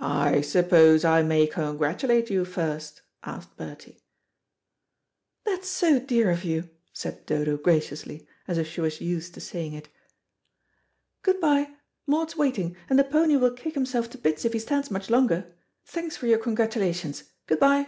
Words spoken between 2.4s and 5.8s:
first?" asked Bertie. "That's